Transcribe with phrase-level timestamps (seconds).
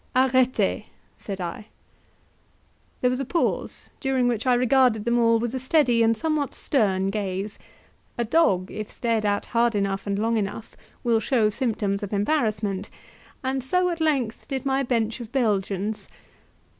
[0.15, 1.67] "Arretez!" said I.
[3.01, 6.55] There was a pause, during which I regarded them all with a steady and somewhat
[6.55, 7.59] stern gaze;
[8.17, 12.89] a dog, if stared at hard enough and long enough, will show symptoms of embarrassment,
[13.43, 16.07] and so at length did my bench of Belgians.